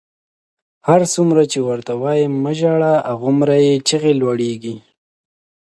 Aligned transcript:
هرڅومره 0.87 1.43
چې 1.51 1.59
ورته 1.69 1.93
وایم 2.03 2.33
مه 2.43 2.53
ژاړه، 2.59 2.93
هغومره 3.09 3.55
یې 3.65 3.73
چیغې 3.87 4.13
لوړېږي. 4.21 4.75